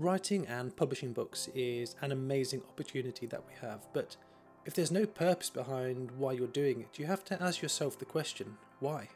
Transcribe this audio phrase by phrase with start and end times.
[0.00, 4.16] Writing and publishing books is an amazing opportunity that we have, but
[4.64, 8.06] if there's no purpose behind why you're doing it, you have to ask yourself the
[8.06, 9.10] question why?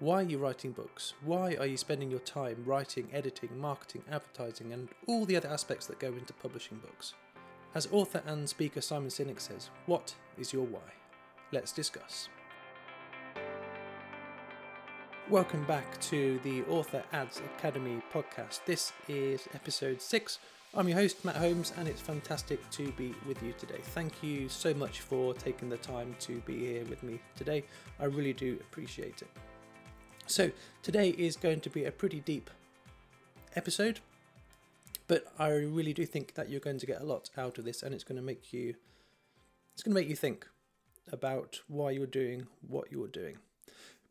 [0.00, 1.14] Why are you writing books?
[1.24, 5.86] Why are you spending your time writing, editing, marketing, advertising, and all the other aspects
[5.86, 7.14] that go into publishing books?
[7.74, 10.92] As author and speaker Simon Sinek says, what is your why?
[11.50, 12.28] Let's discuss.
[15.30, 18.60] Welcome back to the Author Ads Academy podcast.
[18.66, 20.38] This is episode six.
[20.74, 23.80] I'm your host, Matt Holmes, and it's fantastic to be with you today.
[23.80, 27.64] Thank you so much for taking the time to be here with me today.
[27.98, 29.30] I really do appreciate it.
[30.26, 30.50] So,
[30.82, 32.50] today is going to be a pretty deep
[33.56, 34.00] episode,
[35.06, 37.82] but I really do think that you're going to get a lot out of this,
[37.82, 38.74] and it's going to make you
[39.72, 40.46] it's going to make you think
[41.10, 43.38] about why you're doing what you're doing.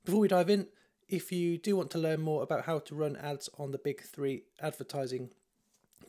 [0.06, 0.68] Before we dive in,
[1.14, 4.02] if you do want to learn more about how to run ads on the big
[4.02, 5.30] three advertising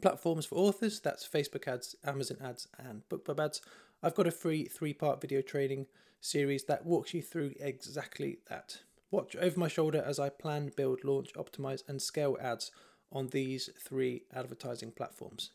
[0.01, 3.61] platforms for authors, that's Facebook ads, Amazon ads, and BookBub ads,
[4.03, 5.89] I've got a free three part video training
[6.23, 8.79] series that walks you through exactly that.
[9.11, 12.71] Watch over my shoulder as I plan, build, launch, optimize, and scale ads
[13.13, 15.51] on these three advertising platforms.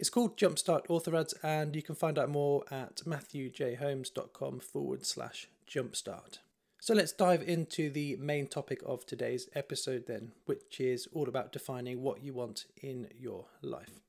[0.00, 5.48] It's called Jumpstart Author Ads, and you can find out more at matthewjholmes.com forward slash
[5.70, 6.38] jumpstart.
[6.80, 11.52] So let's dive into the main topic of today's episode, then, which is all about
[11.52, 14.00] defining what you want in your life.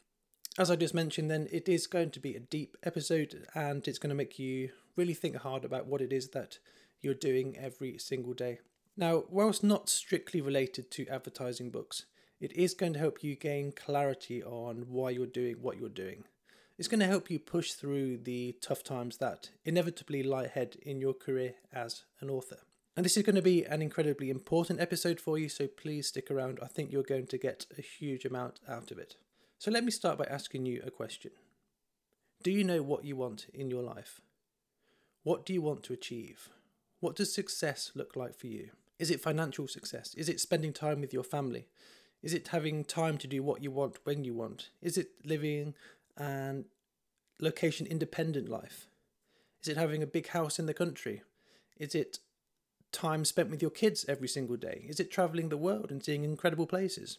[0.57, 3.97] As I just mentioned, then, it is going to be a deep episode and it's
[3.97, 6.59] going to make you really think hard about what it is that
[7.01, 8.59] you're doing every single day.
[8.95, 12.05] Now, whilst not strictly related to advertising books,
[12.39, 16.25] it is going to help you gain clarity on why you're doing what you're doing.
[16.79, 21.01] It's going to help you push through the tough times that inevitably lie ahead in
[21.01, 22.59] your career as an author.
[22.95, 26.31] And this is going to be an incredibly important episode for you, so please stick
[26.31, 26.57] around.
[26.63, 29.17] I think you're going to get a huge amount out of it.
[29.57, 31.31] So let me start by asking you a question
[32.43, 34.21] Do you know what you want in your life?
[35.23, 36.47] What do you want to achieve?
[37.01, 38.69] What does success look like for you?
[38.99, 40.13] Is it financial success?
[40.15, 41.67] Is it spending time with your family?
[42.21, 44.69] Is it having time to do what you want when you want?
[44.81, 45.73] Is it living
[46.19, 46.65] and
[47.39, 48.87] location independent life?
[49.63, 51.23] Is it having a big house in the country?
[51.77, 52.19] Is it
[52.91, 54.85] time spent with your kids every single day?
[54.87, 57.17] Is it traveling the world and seeing incredible places?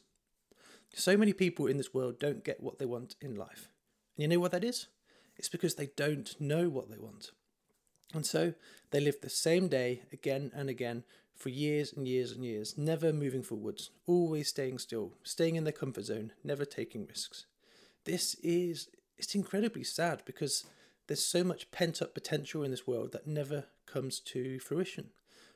[0.94, 3.68] So many people in this world don't get what they want in life.
[4.16, 4.88] And you know what that is?
[5.36, 7.30] It's because they don't know what they want.
[8.12, 8.54] And so
[8.90, 11.04] they live the same day again and again
[11.36, 15.72] for years and years and years, never moving forwards, always staying still, staying in their
[15.72, 17.46] comfort zone, never taking risks.
[18.04, 18.88] This is
[19.18, 20.64] it's incredibly sad because
[21.06, 25.10] there's so much pent up potential in this world that never comes to fruition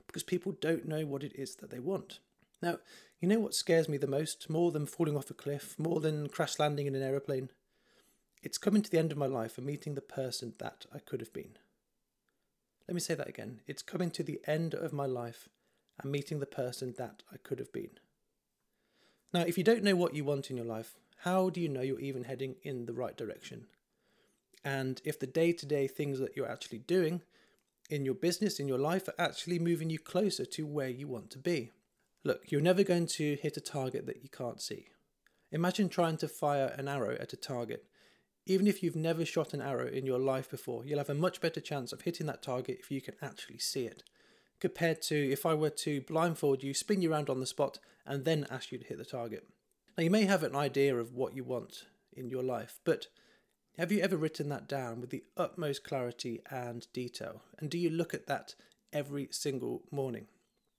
[0.07, 2.19] because people don't know what it is that they want.
[2.61, 2.79] Now,
[3.21, 6.29] you know what scares me the most, more than falling off a cliff, more than
[6.29, 7.49] crash landing in an aeroplane?
[8.43, 11.21] It's coming to the end of my life and meeting the person that I could
[11.21, 11.57] have been.
[12.87, 13.61] Let me say that again.
[13.67, 15.49] It's coming to the end of my life
[16.03, 17.93] and meeting the person that I could have been.
[19.33, 21.81] Now, if you don't know what you want in your life, how do you know
[21.81, 23.67] you're even heading in the right direction?
[24.65, 27.23] And if the day to day things that you're actually doing
[27.91, 31.31] in your business, in your life, are actually moving you closer to where you want
[31.31, 31.71] to be?
[32.25, 34.87] Look, you're never going to hit a target that you can't see.
[35.53, 37.85] Imagine trying to fire an arrow at a target.
[38.47, 41.41] Even if you've never shot an arrow in your life before, you'll have a much
[41.41, 44.03] better chance of hitting that target if you can actually see it.
[44.61, 48.25] Compared to if I were to blindfold you, spin you around on the spot, and
[48.25, 49.47] then ask you to hit the target.
[49.97, 53.07] Now, you may have an idea of what you want in your life, but
[53.79, 57.43] have you ever written that down with the utmost clarity and detail?
[57.59, 58.55] And do you look at that
[58.93, 60.27] every single morning?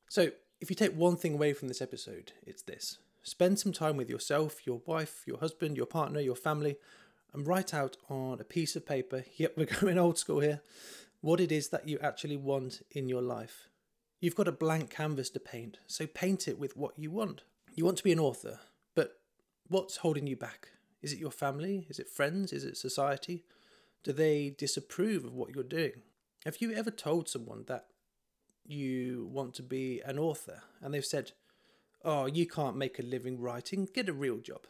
[0.09, 0.31] So,
[0.61, 4.09] if you take one thing away from this episode, it's this spend some time with
[4.09, 6.77] yourself, your wife, your husband, your partner, your family,
[7.33, 10.61] and write out on a piece of paper yep, we're going old school here
[11.25, 13.67] what it is that you actually want in your life.
[14.19, 17.41] You've got a blank canvas to paint, so paint it with what you want.
[17.73, 18.59] You want to be an author,
[19.67, 20.69] What's holding you back?
[21.01, 21.87] Is it your family?
[21.89, 22.53] Is it friends?
[22.53, 23.43] Is it society?
[24.03, 26.03] Do they disapprove of what you're doing?
[26.45, 27.87] Have you ever told someone that
[28.63, 31.31] you want to be an author and they've said,
[32.03, 34.67] Oh, you can't make a living writing, get a real job?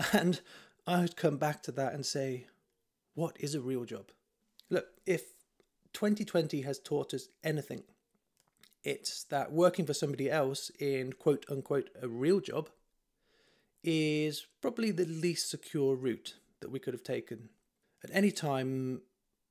[0.12, 0.40] And
[0.86, 2.46] I would come back to that and say,
[3.14, 4.12] What is a real job?
[4.70, 5.24] Look, if
[5.92, 7.82] 2020 has taught us anything,
[8.82, 12.70] it's that working for somebody else in quote unquote a real job
[13.86, 17.48] is probably the least secure route that we could have taken.
[18.04, 19.02] At any time,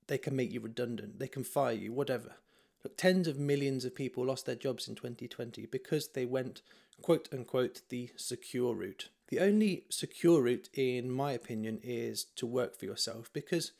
[0.07, 2.35] they can make you redundant, they can fire you, whatever.
[2.83, 6.61] Look, tens of millions of people lost their jobs in 2020 because they went,
[7.01, 12.77] quote unquote, the secure route, the only secure route, in my opinion, is to work
[12.77, 13.71] for yourself because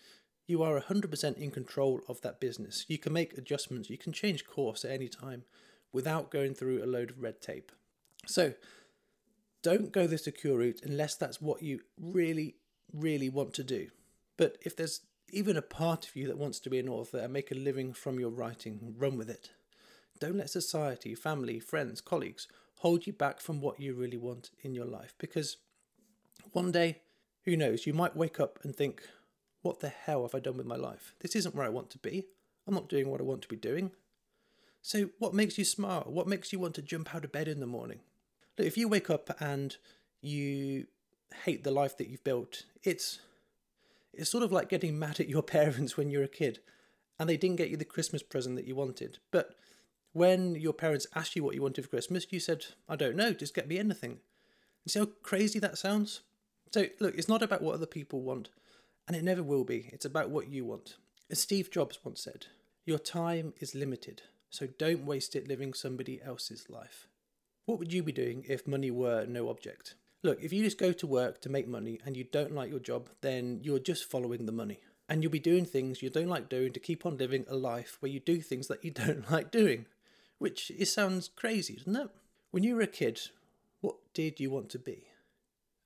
[0.48, 2.86] you are 100% in control of that business.
[2.88, 5.44] You can make adjustments, you can change course at any time
[5.92, 7.72] without going through a load of red tape.
[8.26, 8.54] So,
[9.66, 12.54] don't go the secure route unless that's what you really,
[12.94, 13.88] really want to do.
[14.38, 15.02] But if there's
[15.34, 17.92] even a part of you that wants to be an author and make a living
[17.92, 19.50] from your writing, run with it.
[20.20, 24.76] Don't let society, family, friends, colleagues hold you back from what you really want in
[24.76, 25.58] your life because
[26.52, 27.02] one day,
[27.46, 29.02] who knows, you might wake up and think,
[29.64, 31.16] what the hell have I done with my life?
[31.22, 32.28] This isn't where I want to be.
[32.68, 33.94] I'm not doing what I want to be doing.
[34.84, 36.04] So, what makes you smile?
[36.06, 38.02] What makes you want to jump out of bed in the morning?
[38.58, 39.76] Look, if you wake up and
[40.22, 40.88] you
[41.44, 43.20] hate the life that you've built, it's
[44.14, 46.60] it's sort of like getting mad at your parents when you're a kid
[47.20, 49.20] and they didn't get you the Christmas present that you wanted.
[49.32, 49.56] But
[50.14, 53.34] when your parents asked you what you wanted for Christmas, you said, I don't know,
[53.34, 54.20] just get me anything.
[54.88, 56.22] See how crazy that sounds?
[56.72, 58.50] So, look, it's not about what other people want,
[59.08, 59.90] and it never will be.
[59.92, 60.98] It's about what you want.
[61.32, 62.48] As Steve Jobs once said,
[62.86, 67.08] your time is limited, so don't waste it living somebody else's life.
[67.66, 69.96] What would you be doing if money were no object?
[70.22, 72.80] Look, if you just go to work to make money and you don't like your
[72.80, 74.80] job, then you're just following the money.
[75.10, 77.98] And you'll be doing things you don't like doing to keep on living a life
[78.00, 79.86] where you do things that you don't like doing.
[80.38, 82.10] Which it sounds crazy, doesn't it?
[82.52, 83.20] When you were a kid,
[83.82, 85.08] what did you want to be?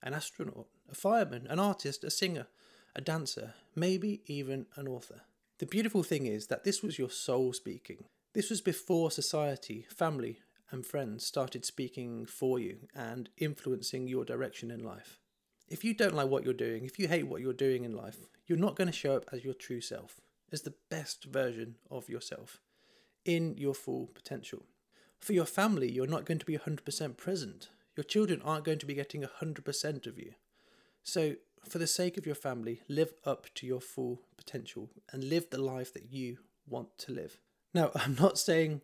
[0.02, 2.48] An astronaut, a fireman, an artist, a singer,
[2.96, 5.22] a dancer, maybe even an author.
[5.60, 8.06] The beautiful thing is that this was your soul speaking.
[8.34, 10.40] This was before society, family,
[10.72, 15.20] and friends started speaking for you and influencing your direction in life.
[15.68, 18.18] If you don't like what you're doing, if you hate what you're doing in life,
[18.48, 20.20] you're not going to show up as your true self,
[20.52, 22.60] as the best version of yourself,
[23.26, 24.64] in your full potential.
[25.20, 27.70] For your family, you're not going to be 100% present.
[27.96, 30.34] Your children aren't going to be getting 100% of you.
[31.04, 31.36] So,
[31.68, 35.62] for the sake of your family, live up to your full potential and live the
[35.62, 37.38] life that you want to live.
[37.74, 38.82] Now, I'm not saying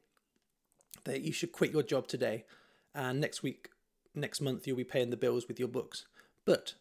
[1.03, 2.45] that you should quit your job today
[2.95, 3.69] and next week,
[4.15, 6.06] next month, you'll be paying the bills with your books.
[6.45, 6.75] But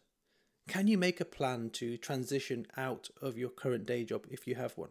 [0.67, 4.55] can you make a plan to transition out of your current day job if you
[4.55, 4.89] have one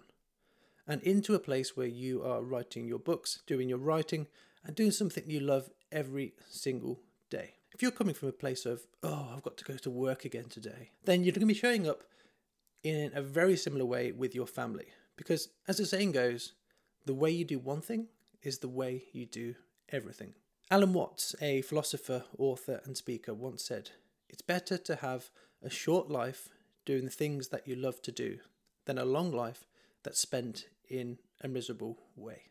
[0.86, 4.26] and into a place where you are writing your books, doing your writing,
[4.64, 7.00] and doing something you love every single
[7.30, 7.54] day?
[7.72, 10.44] If you're coming from a place of, oh, I've got to go to work again
[10.48, 12.04] today, then you're going to be showing up
[12.82, 14.86] in a very similar way with your family.
[15.16, 16.52] Because as the saying goes,
[17.06, 18.08] the way you do one thing
[18.44, 19.56] is the way you do
[19.90, 20.34] everything.
[20.70, 23.90] Alan Watts, a philosopher, author, and speaker, once said,
[24.28, 25.30] It's better to have
[25.62, 26.48] a short life
[26.86, 28.38] doing the things that you love to do
[28.86, 29.66] than a long life
[30.02, 32.42] that's spent in a miserable way.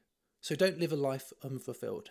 [0.42, 2.10] So don't live a life unfulfilled.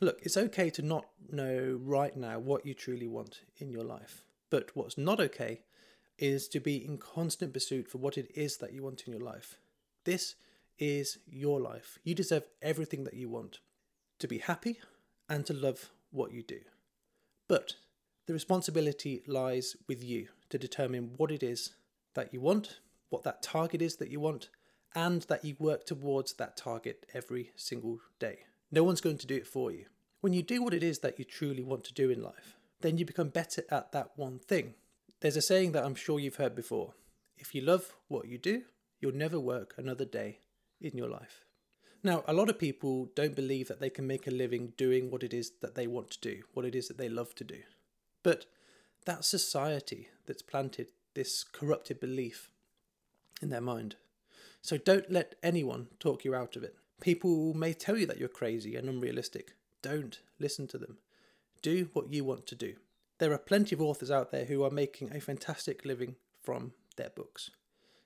[0.00, 4.22] Look, it's okay to not know right now what you truly want in your life.
[4.50, 5.62] But what's not okay
[6.18, 9.22] is to be in constant pursuit for what it is that you want in your
[9.22, 9.58] life.
[10.04, 10.34] This
[10.78, 11.98] is your life.
[12.04, 13.60] You deserve everything that you want
[14.18, 14.78] to be happy
[15.28, 16.60] and to love what you do.
[17.48, 17.74] But
[18.26, 21.72] the responsibility lies with you to determine what it is
[22.14, 22.80] that you want,
[23.10, 24.50] what that target is that you want,
[24.94, 28.40] and that you work towards that target every single day.
[28.70, 29.86] No one's going to do it for you.
[30.20, 32.98] When you do what it is that you truly want to do in life, then
[32.98, 34.74] you become better at that one thing.
[35.20, 36.94] There's a saying that I'm sure you've heard before
[37.36, 38.62] if you love what you do,
[39.00, 40.40] you'll never work another day
[40.80, 41.44] in your life.
[42.02, 45.22] Now, a lot of people don't believe that they can make a living doing what
[45.22, 47.58] it is that they want to do, what it is that they love to do.
[48.22, 48.46] But
[49.04, 52.50] that society that's planted this corrupted belief
[53.42, 53.96] in their mind.
[54.62, 56.76] So don't let anyone talk you out of it.
[57.00, 59.54] People may tell you that you're crazy and unrealistic.
[59.82, 60.98] Don't listen to them.
[61.62, 62.74] Do what you want to do.
[63.18, 67.10] There are plenty of authors out there who are making a fantastic living from their
[67.10, 67.50] books.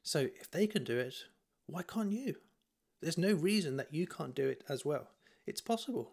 [0.02, 1.14] So if they can do it,
[1.66, 2.36] why can't you?
[3.02, 5.08] There's no reason that you can't do it as well.
[5.44, 6.12] It's possible.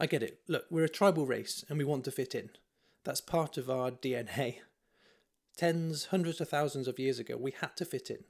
[0.00, 0.40] I get it.
[0.48, 2.50] Look, we're a tribal race and we want to fit in.
[3.04, 4.56] That's part of our DNA.
[5.56, 8.24] Tens, hundreds of thousands of years ago, we had to fit in.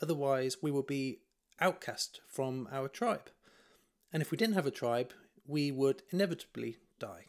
[0.00, 1.20] Otherwise, we would be
[1.60, 3.30] outcast from our tribe.
[4.12, 5.12] And if we didn't have a tribe,
[5.46, 7.26] we would inevitably die.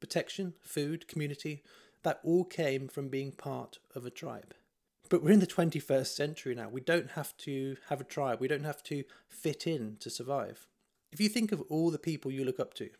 [0.00, 1.62] Protection, food, community,
[2.04, 4.54] that all came from being part of a tribe.
[5.08, 6.68] But we're in the 21st century now.
[6.68, 8.40] We don't have to have a tribe.
[8.40, 10.66] We don't have to fit in to survive.
[11.12, 12.90] If you think of all the people you look up to,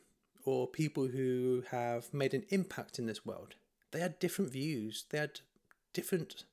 [0.45, 3.57] or people who have made an impact in this world,
[3.91, 5.41] they had different views, they had
[5.93, 6.45] different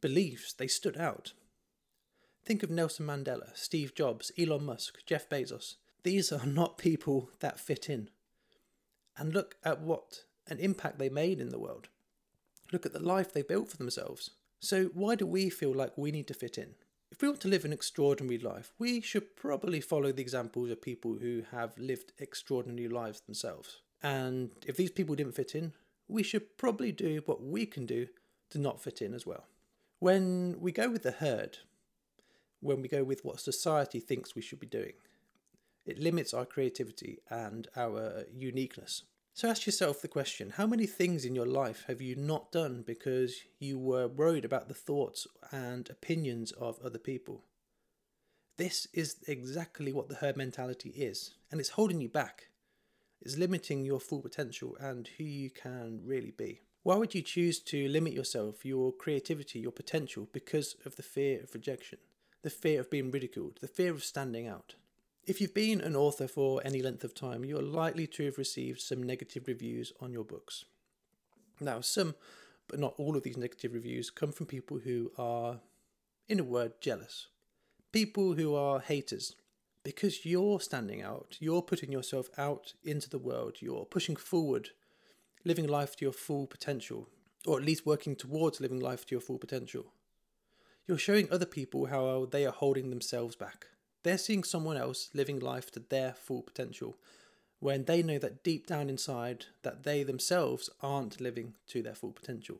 [0.00, 1.32] beliefs, they stood out.
[2.44, 5.76] Think of Nelson Mandela, Steve Jobs, Elon Musk, Jeff Bezos.
[6.02, 8.10] These are not people that fit in.
[9.16, 11.88] And look at what an impact they made in the world.
[12.72, 14.30] look at the life they built for themselves.
[14.64, 16.74] So, why do we feel like we need to fit in?
[17.12, 20.80] If we want to live an extraordinary life, we should probably follow the examples of
[20.80, 23.82] people who have lived extraordinary lives themselves.
[24.02, 25.74] And if these people didn't fit in,
[26.08, 28.06] we should probably do what we can do
[28.50, 29.44] to not fit in as well.
[29.98, 31.58] When we go with the herd,
[32.60, 34.94] when we go with what society thinks we should be doing,
[35.84, 39.02] it limits our creativity and our uniqueness.
[39.36, 42.84] So ask yourself the question how many things in your life have you not done
[42.86, 47.42] because you were worried about the thoughts and opinions of other people?
[48.58, 52.50] This is exactly what the herd mentality is, and it's holding you back.
[53.20, 56.60] It's limiting your full potential and who you can really be.
[56.84, 61.42] Why would you choose to limit yourself, your creativity, your potential because of the fear
[61.42, 61.98] of rejection,
[62.42, 64.76] the fear of being ridiculed, the fear of standing out?
[65.26, 68.82] If you've been an author for any length of time, you're likely to have received
[68.82, 70.66] some negative reviews on your books.
[71.58, 72.14] Now, some,
[72.68, 75.60] but not all of these negative reviews, come from people who are,
[76.28, 77.28] in a word, jealous.
[77.90, 79.34] People who are haters.
[79.82, 84.70] Because you're standing out, you're putting yourself out into the world, you're pushing forward,
[85.42, 87.08] living life to your full potential,
[87.46, 89.86] or at least working towards living life to your full potential.
[90.86, 93.68] You're showing other people how they are holding themselves back
[94.04, 96.96] they're seeing someone else living life to their full potential
[97.58, 102.12] when they know that deep down inside that they themselves aren't living to their full
[102.12, 102.58] potential.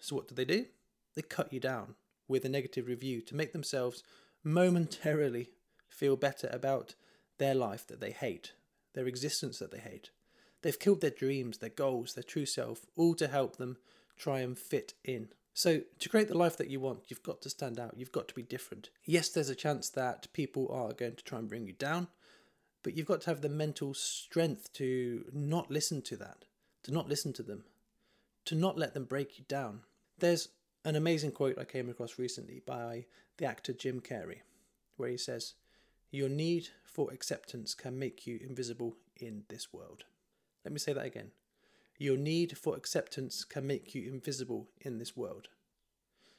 [0.00, 0.66] So what do they do?
[1.14, 1.94] They cut you down
[2.26, 4.02] with a negative review to make themselves
[4.42, 5.50] momentarily
[5.88, 6.94] feel better about
[7.38, 8.52] their life that they hate,
[8.94, 10.10] their existence that they hate.
[10.62, 13.76] They've killed their dreams, their goals, their true self, all to help them
[14.16, 17.48] try and fit in so, to create the life that you want, you've got to
[17.48, 18.90] stand out, you've got to be different.
[19.04, 22.08] Yes, there's a chance that people are going to try and bring you down,
[22.82, 26.44] but you've got to have the mental strength to not listen to that,
[26.82, 27.64] to not listen to them,
[28.46, 29.82] to not let them break you down.
[30.18, 30.48] There's
[30.84, 33.06] an amazing quote I came across recently by
[33.38, 34.40] the actor Jim Carrey,
[34.96, 35.54] where he says,
[36.10, 40.02] Your need for acceptance can make you invisible in this world.
[40.64, 41.30] Let me say that again.
[41.98, 45.48] Your need for acceptance can make you invisible in this world.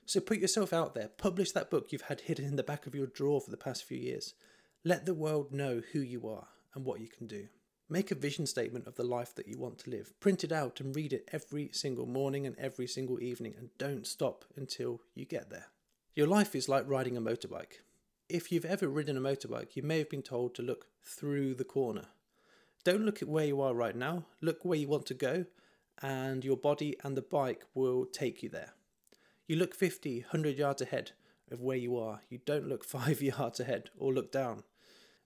[0.06, 2.94] So put yourself out there, publish that book you've had hidden in the back of
[2.94, 4.34] your drawer for the past few years.
[4.84, 7.48] Let the world know who you are and what you can do.
[7.90, 10.20] Make a vision statement of the life that you want to live.
[10.20, 14.08] Print it out and read it every single morning and every single evening, and don't
[14.08, 15.68] stop until you get there.
[16.16, 17.82] Your life is like riding a motorbike.
[18.28, 21.64] If you've ever ridden a motorbike, you may have been told to look through the
[21.64, 22.06] corner.
[22.86, 25.46] Don't look at where you are right now, look where you want to go,
[26.04, 28.74] and your body and the bike will take you there.
[29.48, 31.14] You look 50, 100 yards ahead
[31.50, 32.22] of where you are.
[32.30, 34.64] You don't look five yards ahead or look down.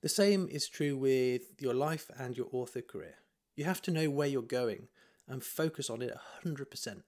[0.01, 3.15] The same is true with your life and your author career.
[3.57, 4.87] You have to know where you're going
[5.27, 7.01] and focus on it 100%.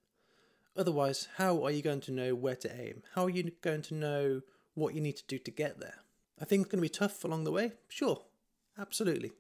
[0.75, 3.03] Otherwise, how are you going to know where to aim?
[3.15, 4.41] How are you going to know
[4.74, 6.00] what you need to do to get there?
[6.43, 7.72] Think it's going to be tough along the way?
[7.88, 8.24] Sure,
[8.77, 9.31] absolutely.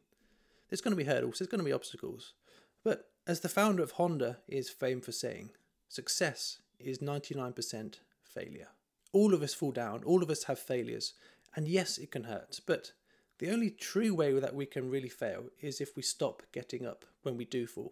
[0.71, 2.33] There's going to be hurdles, there's going to be obstacles.
[2.81, 5.49] But as the founder of Honda is famed for saying,
[5.89, 8.69] success is 99% failure.
[9.11, 11.13] All of us fall down, all of us have failures,
[11.55, 12.93] and yes, it can hurt, but
[13.39, 17.03] the only true way that we can really fail is if we stop getting up
[17.23, 17.91] when we do fall.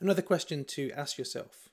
[0.00, 1.68] Another question to ask yourself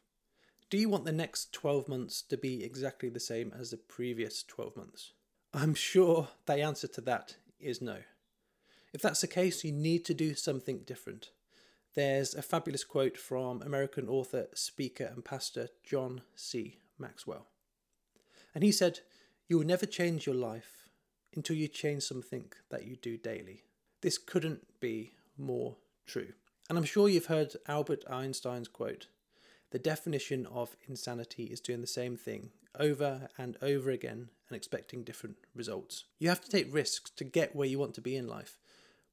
[0.70, 4.44] Do you want the next 12 months to be exactly the same as the previous
[4.44, 5.14] 12 months?
[5.56, 8.00] I'm sure the answer to that is no.
[8.96, 11.32] If that's the case, you need to do something different.
[11.96, 16.78] There's a fabulous quote from American author, speaker, and pastor John C.
[16.98, 17.48] Maxwell.
[18.54, 19.02] And he said,
[19.50, 20.88] You will never change your life
[21.36, 23.64] until you change something that you do daily.
[24.00, 25.76] This couldn't be more
[26.08, 26.32] true.
[26.70, 29.08] And I'm sure you've heard Albert Einstein's quote
[29.72, 35.04] The definition of insanity is doing the same thing over and over again and expecting
[35.04, 36.06] different results.
[36.18, 38.58] You have to take risks to get where you want to be in life.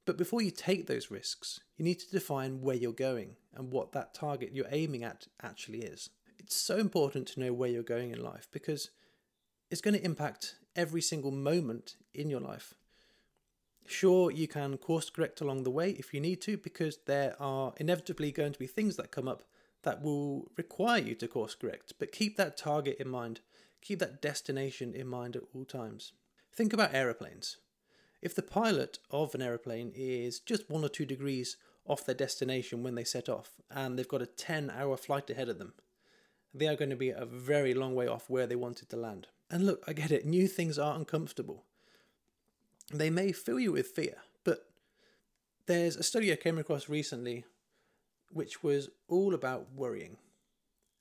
[0.04, 3.92] But before you take those risks, you need to define where you're going and what
[3.92, 6.11] that target you're aiming at actually is.
[6.38, 8.90] It's so important to know where you're going in life because
[9.71, 12.75] it's going to impact every single moment in your life.
[13.87, 17.73] Sure, you can course correct along the way if you need to, because there are
[17.78, 19.44] inevitably going to be things that come up
[19.82, 23.40] that will require you to course correct, but keep that target in mind,
[23.80, 26.12] keep that destination in mind at all times.
[26.54, 27.56] Think about aeroplanes.
[28.23, 32.85] If the pilot of an aeroplane is just one or two degrees off their destination
[32.85, 35.75] when they set off, and they've got a 10 hour flight ahead of them,
[36.55, 39.26] they are going to be a very long way off where they wanted to land.
[39.50, 41.64] And look, I get it, new things are uncomfortable.
[42.93, 44.69] They may fill you with fear, but
[45.67, 47.45] there's a study I came across recently
[48.31, 50.17] which was all about worrying.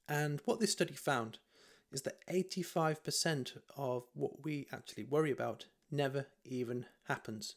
[0.08, 1.38] And what this study found
[1.92, 7.55] is that 85% of what we actually worry about never even happens.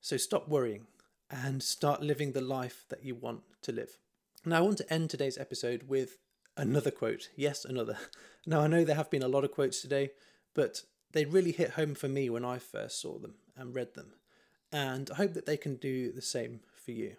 [0.00, 0.86] So stop worrying
[1.30, 3.98] and start living the life that you want to live.
[4.44, 6.18] Now, I want to end today's episode with
[6.56, 7.30] another quote.
[7.36, 7.98] Yes, another.
[8.48, 10.12] Now, I know there have been a lot of quotes today,
[10.54, 14.12] but they really hit home for me when I first saw them and read them.
[14.70, 17.16] And I hope that they can do the same for you.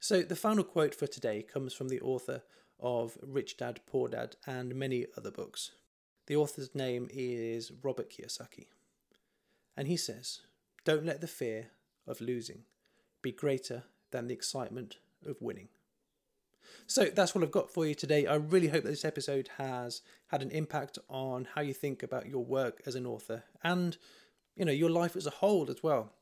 [0.00, 2.42] So, the final quote for today comes from the author
[2.80, 5.70] of Rich Dad, Poor Dad, and many other books.
[6.26, 8.66] The author's name is Robert Kiyosaki.
[9.76, 10.40] And he says,
[10.84, 11.68] Don't let the fear
[12.06, 12.64] of losing
[13.22, 15.68] be greater than the excitement of winning.
[16.86, 18.26] So that's what I've got for you today.
[18.26, 22.28] I really hope that this episode has had an impact on how you think about
[22.28, 23.96] your work as an author and
[24.56, 26.12] you know your life as a whole as well.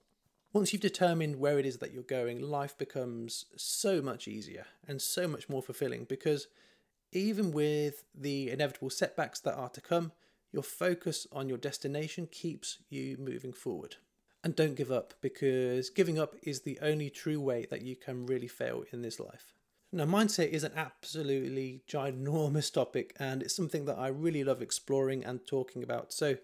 [0.53, 5.01] Once you've determined where it is that you're going, life becomes so much easier and
[5.01, 6.49] so much more fulfilling because
[7.13, 10.13] even with the inevitable setbacks that are to come,
[10.53, 13.97] your focus on your destination keeps you moving forward.
[14.43, 18.27] And don't give up because giving up is the only true way that you can
[18.27, 19.55] really fail in this life.
[19.93, 25.25] Now, mindset is an absolutely ginormous topic, and it's something that I really love exploring
[25.25, 26.13] and talking about.
[26.13, 26.37] So,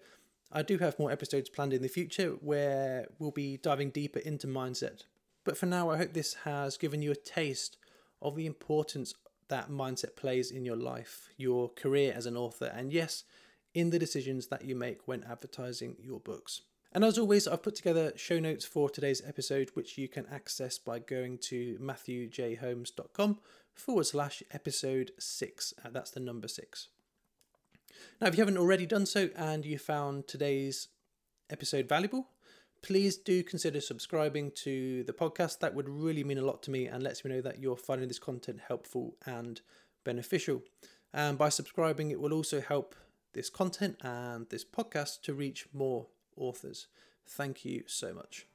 [0.51, 4.47] I do have more episodes planned in the future where we'll be diving deeper into
[4.47, 5.03] mindset.
[5.43, 7.77] But for now, I hope this has given you a taste
[8.21, 9.13] of the importance
[9.49, 13.23] that mindset plays in your life, your career as an author, and yes,
[13.77, 16.61] in the decisions that you make when advertising your books.
[16.91, 20.79] And as always, I've put together show notes for today's episode, which you can access
[20.79, 23.37] by going to matthewjholmes.com
[23.75, 25.75] forward slash episode six.
[25.85, 26.87] Uh, that's the number six.
[28.19, 30.87] Now, if you haven't already done so and you found today's
[31.51, 32.29] episode valuable,
[32.81, 35.59] please do consider subscribing to the podcast.
[35.59, 38.07] That would really mean a lot to me and lets me know that you're finding
[38.07, 39.61] this content helpful and
[40.03, 40.63] beneficial.
[41.13, 42.95] And by subscribing, it will also help
[43.37, 46.87] this content and this podcast to reach more authors.
[47.27, 48.47] Thank you so much.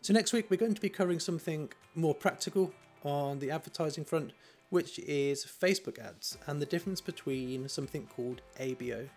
[0.00, 2.72] So, next week, we're going to be covering something more practical
[3.04, 4.32] on the advertising front
[4.70, 9.08] which is Facebook ads and the difference between something called ABO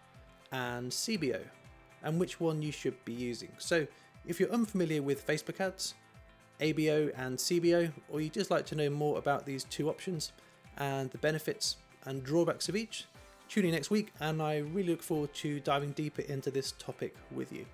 [0.51, 1.41] and CBO
[2.03, 3.51] and which one you should be using.
[3.57, 3.87] So,
[4.27, 5.93] if you're unfamiliar with Facebook ads,
[6.59, 10.33] ABO and CBO, or you just like to know more about these two options
[10.77, 13.05] and the benefits and drawbacks of each,
[13.49, 17.15] tune in next week and I really look forward to diving deeper into this topic
[17.31, 17.65] with you.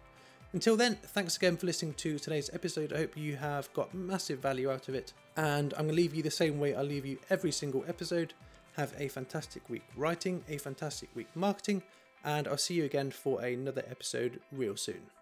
[0.54, 2.94] Until then, thanks again for listening to today's episode.
[2.94, 5.12] I hope you have got massive value out of it.
[5.36, 8.34] And I'm going to leave you the same way I leave you every single episode.
[8.78, 11.84] Have a fantastic week writing, a fantastic week marketing,
[12.24, 15.15] and I'll see you again for another episode real soon.